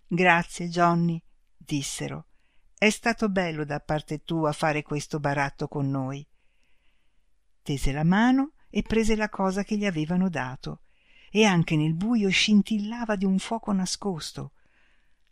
Grazie 0.06 0.68
johnny 0.68 1.20
dissero. 1.58 2.28
È 2.78 2.92
stato 2.92 3.28
bello 3.30 3.66
da 3.66 3.80
parte 3.80 4.24
tua 4.24 4.52
fare 4.52 4.84
questo 4.84 5.20
baratto 5.20 5.68
con 5.68 5.90
noi 5.90 6.24
tese 7.62 7.92
la 7.92 8.04
mano 8.04 8.54
e 8.70 8.84
prese 8.84 9.16
la 9.16 9.30
cosa 9.30 9.64
che 9.64 9.78
gli 9.78 9.86
avevano 9.86 10.30
dato. 10.30 10.82
E 11.32 11.44
anche 11.44 11.76
nel 11.76 11.94
buio 11.94 12.30
scintillava 12.30 13.16
di 13.16 13.26
un 13.26 13.40
fuoco 13.40 13.72
nascosto. 13.72 14.54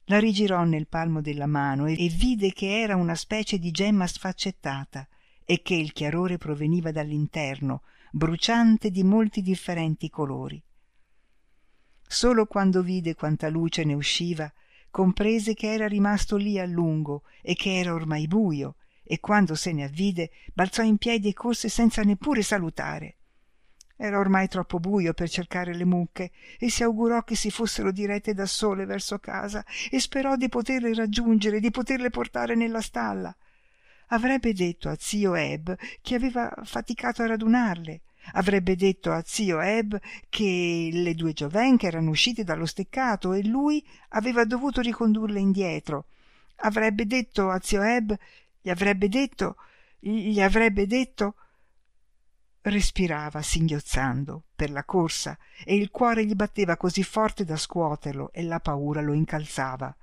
La 0.05 0.19
rigirò 0.19 0.63
nel 0.63 0.87
palmo 0.87 1.21
della 1.21 1.47
mano 1.47 1.85
e 1.85 2.07
vide 2.07 2.53
che 2.53 2.79
era 2.79 2.95
una 2.95 3.15
specie 3.15 3.57
di 3.57 3.71
gemma 3.71 4.07
sfaccettata 4.07 5.07
e 5.43 5.61
che 5.61 5.75
il 5.75 5.91
chiarore 5.91 6.37
proveniva 6.37 6.91
dall'interno 6.91 7.83
bruciante 8.11 8.89
di 8.89 9.03
molti 9.03 9.41
differenti 9.41 10.09
colori. 10.09 10.61
Solo 12.01 12.45
quando 12.45 12.81
vide 12.81 13.15
quanta 13.15 13.49
luce 13.49 13.83
ne 13.83 13.93
usciva 13.93 14.51
comprese 14.89 15.53
che 15.53 15.71
era 15.71 15.87
rimasto 15.87 16.37
lì 16.37 16.57
a 16.57 16.65
lungo 16.65 17.23
e 17.41 17.53
che 17.53 17.77
era 17.77 17.93
ormai 17.93 18.27
buio 18.27 18.75
e 19.03 19.19
quando 19.19 19.55
se 19.55 19.73
ne 19.73 19.83
avvide 19.83 20.31
balzò 20.53 20.83
in 20.83 20.97
piedi 20.97 21.27
e 21.27 21.33
corse 21.33 21.69
senza 21.69 22.01
neppure 22.03 22.41
salutare 22.41 23.16
era 23.99 24.19
ormai 24.19 24.47
troppo 24.47 24.79
buio 24.79 25.13
per 25.13 25.27
cercare 25.27 25.73
le 25.73 25.83
mucche 25.83 26.31
e 26.59 26.69
si 26.69 26.83
augurò 26.83 27.23
che 27.23 27.35
si 27.35 27.49
fossero 27.49 27.91
dirette 27.91 28.35
da 28.35 28.45
sole 28.45 28.85
verso 28.85 29.17
casa 29.17 29.65
e 29.89 29.99
sperò 29.99 30.35
di 30.35 30.49
poterle 30.49 30.93
raggiungere 30.93 31.59
di 31.59 31.71
poterle 31.71 32.11
portare 32.11 32.53
nella 32.53 32.81
stalla. 32.81 33.35
Avrebbe 34.09 34.53
detto 34.53 34.87
a 34.87 34.95
zio 34.97 35.33
eb 35.33 35.75
che 36.01 36.15
aveva 36.15 36.53
faticato 36.63 37.23
a 37.23 37.27
radunarle. 37.27 38.01
Avrebbe 38.33 38.75
detto 38.75 39.11
a 39.11 39.23
zio 39.25 39.59
eb 39.61 39.99
che 40.29 40.89
le 40.91 41.15
due 41.15 41.33
giovenche 41.33 41.87
erano 41.87 42.11
uscite 42.11 42.43
dallo 42.43 42.65
steccato 42.65 43.33
e 43.33 43.43
lui 43.45 43.83
aveva 44.09 44.45
dovuto 44.45 44.79
ricondurle 44.79 45.39
indietro. 45.39 46.05
Avrebbe 46.57 47.07
detto 47.07 47.49
a 47.49 47.59
zio 47.61 47.81
eb 47.81 48.15
gli 48.61 48.69
avrebbe 48.69 49.09
detto 49.09 49.55
gli 49.99 50.39
avrebbe 50.39 50.85
detto 50.85 51.35
respirava 52.69 53.41
singhiozzando 53.41 54.45
per 54.55 54.71
la 54.71 54.83
corsa 54.83 55.37
e 55.63 55.75
il 55.75 55.89
cuore 55.89 56.25
gli 56.25 56.35
batteva 56.35 56.77
così 56.77 57.03
forte 57.03 57.43
da 57.43 57.55
scuoterlo 57.55 58.31
e 58.31 58.43
la 58.43 58.59
paura 58.59 59.01
lo 59.01 59.13
incalzava. 59.13 59.95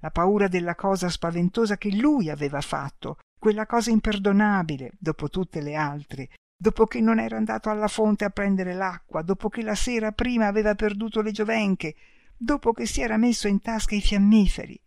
La 0.00 0.10
paura 0.10 0.48
della 0.48 0.74
cosa 0.74 1.08
spaventosa 1.08 1.76
che 1.76 1.94
lui 1.94 2.30
aveva 2.30 2.60
fatto 2.60 3.18
quella 3.38 3.66
cosa 3.66 3.90
imperdonabile 3.90 4.92
dopo 4.98 5.28
tutte 5.28 5.60
le 5.60 5.74
altre 5.74 6.28
dopo 6.60 6.86
che 6.86 7.00
non 7.00 7.20
era 7.20 7.36
andato 7.36 7.70
alla 7.70 7.86
fonte 7.86 8.24
a 8.24 8.30
prendere 8.30 8.74
l'acqua 8.74 9.22
dopo 9.22 9.48
che 9.48 9.62
la 9.62 9.76
sera 9.76 10.10
prima 10.10 10.48
aveva 10.48 10.74
perduto 10.74 11.22
le 11.22 11.30
giovenche 11.30 11.94
dopo 12.36 12.72
che 12.72 12.84
si 12.84 13.00
era 13.00 13.16
messo 13.16 13.46
in 13.46 13.60
tasca 13.60 13.94
i 13.94 14.00
fiammiferi. 14.00 14.80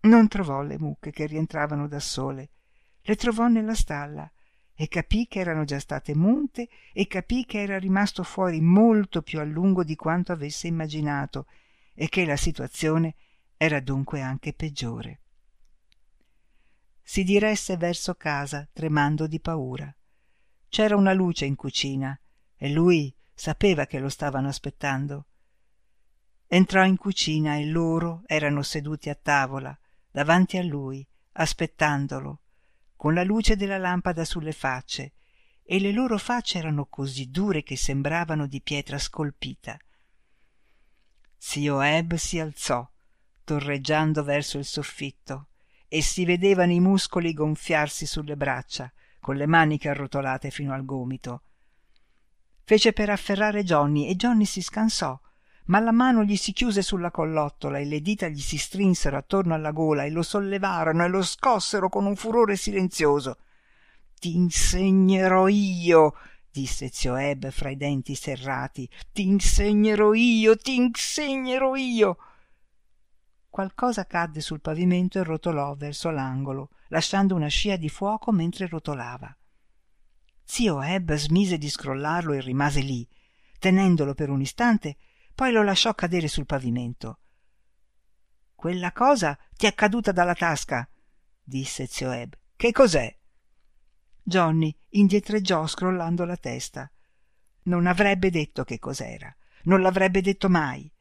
Non 0.00 0.28
trovò 0.28 0.62
le 0.62 0.78
mucche 0.78 1.10
che 1.10 1.26
rientravano 1.26 1.88
da 1.88 2.00
sole. 2.00 2.50
Le 3.02 3.16
trovò 3.16 3.46
nella 3.48 3.74
stalla 3.74 4.30
e 4.80 4.86
capì 4.86 5.26
che 5.26 5.40
erano 5.40 5.64
già 5.64 5.80
state 5.80 6.14
munte 6.14 6.68
e 6.92 7.08
capì 7.08 7.44
che 7.44 7.60
era 7.60 7.80
rimasto 7.80 8.22
fuori 8.22 8.60
molto 8.60 9.22
più 9.22 9.40
a 9.40 9.42
lungo 9.42 9.82
di 9.82 9.96
quanto 9.96 10.30
avesse 10.30 10.68
immaginato 10.68 11.46
e 11.94 12.08
che 12.08 12.24
la 12.24 12.36
situazione 12.36 13.16
era 13.56 13.80
dunque 13.80 14.20
anche 14.20 14.52
peggiore. 14.52 15.22
Si 17.02 17.24
diresse 17.24 17.76
verso 17.76 18.14
casa 18.14 18.68
tremando 18.72 19.26
di 19.26 19.40
paura. 19.40 19.92
C'era 20.68 20.94
una 20.94 21.12
luce 21.12 21.44
in 21.44 21.56
cucina 21.56 22.16
e 22.54 22.70
lui 22.70 23.12
sapeva 23.34 23.84
che 23.84 23.98
lo 23.98 24.08
stavano 24.08 24.46
aspettando. 24.46 25.26
Entrò 26.46 26.84
in 26.84 26.96
cucina 26.96 27.56
e 27.56 27.64
loro 27.66 28.22
erano 28.26 28.62
seduti 28.62 29.10
a 29.10 29.18
tavola 29.20 29.76
davanti 30.08 30.56
a 30.56 30.62
lui 30.62 31.04
aspettandolo 31.32 32.42
con 32.98 33.14
la 33.14 33.22
luce 33.22 33.54
della 33.54 33.78
lampada 33.78 34.24
sulle 34.24 34.50
facce 34.50 35.12
e 35.62 35.78
le 35.78 35.92
loro 35.92 36.18
facce 36.18 36.58
erano 36.58 36.86
così 36.86 37.30
dure 37.30 37.62
che 37.62 37.76
sembravano 37.76 38.48
di 38.48 38.60
pietra 38.60 38.98
scolpita. 38.98 39.78
Zio 41.36 41.80
eb 41.80 42.16
si 42.16 42.40
alzò 42.40 42.90
torreggiando 43.44 44.24
verso 44.24 44.58
il 44.58 44.64
soffitto 44.64 45.50
e 45.86 46.02
si 46.02 46.24
vedevano 46.24 46.72
i 46.72 46.80
muscoli 46.80 47.32
gonfiarsi 47.32 48.04
sulle 48.04 48.36
braccia 48.36 48.92
con 49.20 49.36
le 49.36 49.46
maniche 49.46 49.88
arrotolate 49.88 50.50
fino 50.50 50.74
al 50.74 50.84
gomito. 50.84 51.42
Fece 52.64 52.92
per 52.92 53.10
afferrare 53.10 53.62
johnny 53.62 54.08
e 54.08 54.16
johnny 54.16 54.44
si 54.44 54.60
scansò 54.60 55.16
ma 55.68 55.80
la 55.80 55.92
mano 55.92 56.24
gli 56.24 56.36
si 56.36 56.52
chiuse 56.52 56.82
sulla 56.82 57.10
collottola 57.10 57.78
e 57.78 57.84
le 57.84 58.00
dita 58.00 58.28
gli 58.28 58.40
si 58.40 58.56
strinsero 58.56 59.16
attorno 59.16 59.54
alla 59.54 59.70
gola 59.70 60.04
e 60.04 60.10
lo 60.10 60.22
sollevarono 60.22 61.04
e 61.04 61.08
lo 61.08 61.22
scossero 61.22 61.88
con 61.88 62.06
un 62.06 62.16
furore 62.16 62.56
silenzioso. 62.56 63.38
T'insegnerò 64.18 65.46
io 65.48 66.14
disse 66.50 66.88
zio 66.90 67.16
eb 67.16 67.50
fra 67.50 67.70
i 67.70 67.76
denti 67.76 68.14
serrati. 68.14 68.88
T'insegnerò 69.12 70.12
io 70.14 70.56
t'insegnerò 70.56 71.76
io 71.76 72.16
qualcosa 73.50 74.06
cadde 74.06 74.40
sul 74.40 74.60
pavimento 74.60 75.18
e 75.18 75.24
rotolò 75.24 75.74
verso 75.74 76.10
l'angolo 76.10 76.70
lasciando 76.88 77.34
una 77.34 77.48
scia 77.48 77.76
di 77.76 77.88
fuoco 77.88 78.32
mentre 78.32 78.66
rotolava. 78.66 79.34
Zio 80.44 80.80
eb 80.80 81.12
smise 81.14 81.58
di 81.58 81.68
scrollarlo 81.68 82.32
e 82.32 82.40
rimase 82.40 82.80
lì 82.80 83.06
tenendolo 83.58 84.14
per 84.14 84.30
un 84.30 84.40
istante 84.40 84.96
poi 85.38 85.52
lo 85.52 85.62
lasciò 85.62 85.94
cadere 85.94 86.26
sul 86.26 86.46
pavimento. 86.46 87.20
Quella 88.56 88.90
cosa 88.90 89.38
ti 89.56 89.66
è 89.66 89.72
caduta 89.72 90.10
dalla 90.10 90.34
tasca 90.34 90.90
disse 91.40 91.86
zio 91.86 92.10
eb. 92.10 92.36
Che 92.56 92.72
cos'è? 92.72 93.16
Johnny 94.20 94.76
indietreggiò 94.88 95.64
scrollando 95.68 96.24
la 96.24 96.36
testa. 96.36 96.90
Non 97.66 97.86
avrebbe 97.86 98.30
detto 98.30 98.64
che 98.64 98.80
cos'era. 98.80 99.32
Non 99.62 99.80
l'avrebbe 99.80 100.22
detto 100.22 100.48
mai. 100.48 100.92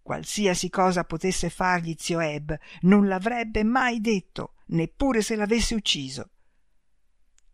Qualsiasi 0.00 0.70
cosa 0.70 1.04
potesse 1.04 1.50
fargli 1.50 1.94
zio 1.98 2.20
eb 2.20 2.58
non 2.82 3.06
l'avrebbe 3.06 3.62
mai 3.62 4.00
detto 4.00 4.54
neppure 4.68 5.20
se 5.20 5.36
l'avesse 5.36 5.74
ucciso. 5.74 6.30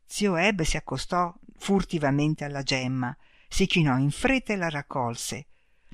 Zio 0.05 0.37
eb 0.37 0.63
si 0.63 0.77
accostò 0.77 1.37
furtivamente 1.57 2.45
alla 2.45 2.63
gemma 2.63 3.13
si 3.49 3.67
chinò 3.67 3.99
in 3.99 4.13
fretta 4.13 4.53
e 4.53 4.57
la 4.57 4.69
raccolse 4.69 5.49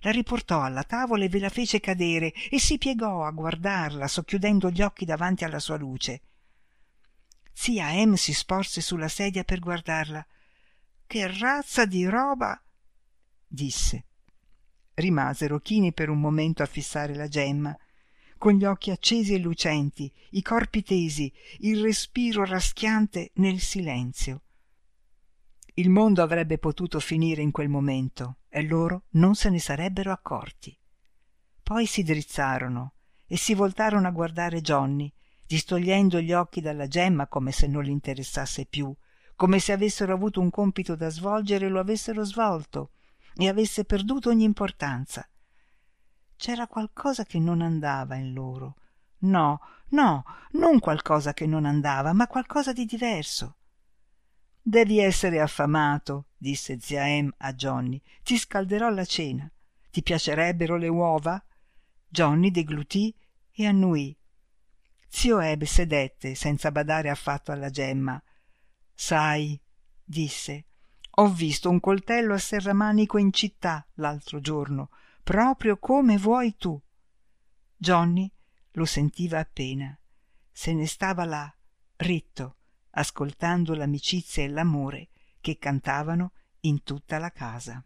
la 0.04 0.10
riportò 0.10 0.62
alla 0.62 0.82
tavola 0.82 1.24
e 1.24 1.28
ve 1.30 1.38
la 1.38 1.48
fece 1.48 1.80
cadere 1.80 2.32
e 2.50 2.60
si 2.60 2.76
piegò 2.76 3.24
a 3.24 3.30
guardarla 3.30 4.06
socchiudendo 4.06 4.70
gli 4.70 4.82
occhi 4.82 5.06
davanti 5.06 5.44
alla 5.44 5.58
sua 5.58 5.76
luce. 5.76 6.20
Zia 7.52 7.90
em 7.92 8.14
si 8.14 8.34
sporse 8.34 8.82
sulla 8.82 9.08
sedia 9.08 9.44
per 9.44 9.60
guardarla. 9.60 10.24
Che 11.06 11.38
razza 11.38 11.86
di 11.86 12.04
roba! 12.04 12.62
disse. 13.46 14.04
Rimasero 14.92 15.58
chini 15.60 15.94
per 15.94 16.10
un 16.10 16.20
momento 16.20 16.62
a 16.62 16.66
fissare 16.66 17.14
la 17.14 17.28
gemma. 17.28 17.74
Con 18.36 18.54
gli 18.54 18.64
occhi 18.64 18.90
accesi 18.90 19.32
e 19.32 19.38
lucenti 19.38 20.12
i 20.30 20.42
corpi 20.42 20.82
tesi 20.82 21.32
il 21.60 21.80
respiro 21.80 22.44
raschiante 22.44 23.30
nel 23.36 23.58
silenzio 23.58 24.43
il 25.74 25.90
mondo 25.90 26.22
avrebbe 26.22 26.58
potuto 26.58 27.00
finire 27.00 27.42
in 27.42 27.50
quel 27.50 27.68
momento 27.68 28.38
e 28.48 28.62
loro 28.62 29.06
non 29.10 29.34
se 29.34 29.50
ne 29.50 29.58
sarebbero 29.58 30.12
accorti. 30.12 30.78
Poi 31.62 31.86
si 31.86 32.02
drizzarono 32.02 32.94
e 33.26 33.36
si 33.36 33.54
voltarono 33.54 34.06
a 34.06 34.12
guardare 34.12 34.60
johnny 34.60 35.12
distogliendo 35.46 36.20
gli 36.20 36.32
occhi 36.32 36.60
dalla 36.60 36.86
gemma 36.86 37.26
come 37.26 37.50
se 37.50 37.66
non 37.66 37.82
l'interessasse 37.82 38.66
più 38.66 38.94
come 39.36 39.58
se 39.58 39.72
avessero 39.72 40.12
avuto 40.12 40.40
un 40.40 40.50
compito 40.50 40.94
da 40.94 41.08
svolgere 41.08 41.66
e 41.66 41.68
lo 41.68 41.80
avessero 41.80 42.24
svolto 42.24 42.92
e 43.34 43.48
avesse 43.48 43.84
perduto 43.84 44.30
ogni 44.30 44.44
importanza. 44.44 45.28
C'era 46.36 46.68
qualcosa 46.68 47.24
che 47.24 47.40
non 47.40 47.60
andava 47.60 48.14
in 48.14 48.32
loro. 48.32 48.76
No 49.24 49.60
no 49.88 50.24
non 50.52 50.78
qualcosa 50.78 51.34
che 51.34 51.46
non 51.46 51.64
andava 51.64 52.12
ma 52.12 52.26
qualcosa 52.26 52.72
di 52.72 52.84
diverso 52.84 53.56
devi 54.66 54.98
essere 54.98 55.40
affamato 55.40 56.28
disse 56.38 56.80
zia 56.80 57.06
em 57.06 57.30
a 57.38 57.52
johnny. 57.52 58.00
Ti 58.22 58.38
scalderò 58.38 58.88
la 58.88 59.04
cena. 59.04 59.50
Ti 59.90 60.02
piacerebbero 60.02 60.76
le 60.76 60.88
uova? 60.88 61.44
Johnny 62.08 62.50
deglutì 62.50 63.14
e 63.52 63.66
annuì 63.66 64.16
zio 65.06 65.38
ebe 65.38 65.64
sedette 65.64 66.34
senza 66.34 66.72
badare 66.72 67.08
affatto 67.08 67.52
alla 67.52 67.70
gemma. 67.70 68.20
Sai 68.92 69.60
disse 70.02 70.66
ho 71.16 71.28
visto 71.28 71.70
un 71.70 71.78
coltello 71.78 72.34
a 72.34 72.38
serramanico 72.38 73.18
in 73.18 73.32
città 73.32 73.86
l'altro 73.94 74.40
giorno 74.40 74.90
proprio 75.22 75.78
come 75.78 76.18
vuoi 76.18 76.56
tu. 76.56 76.80
Johnny 77.76 78.30
lo 78.72 78.84
sentiva 78.84 79.38
appena. 79.38 79.96
Se 80.50 80.72
ne 80.72 80.86
stava 80.86 81.24
là 81.24 81.54
ritto 81.96 82.56
ascoltando 82.94 83.74
l'amicizia 83.74 84.42
e 84.42 84.48
l'amore 84.48 85.08
che 85.40 85.58
cantavano 85.58 86.32
in 86.60 86.82
tutta 86.82 87.18
la 87.18 87.30
casa 87.30 87.84